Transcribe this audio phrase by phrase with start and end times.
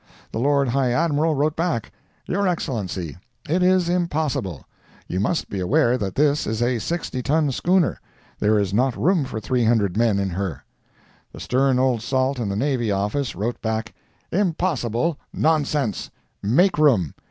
[0.31, 1.91] The Lord High Admiral wrote back:
[2.25, 3.17] "Your Excellency:
[3.47, 4.65] It is impossible.
[5.07, 7.99] You must be aware that this is a 60 ton schooner.
[8.39, 10.63] There is not room for 300 men in her."
[11.31, 13.93] The stern old salt in the Navy office wrote back:
[14.31, 16.09] "Impossible—nonsense.
[16.41, 17.13] Make room.